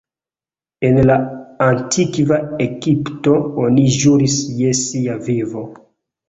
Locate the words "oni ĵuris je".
3.67-4.73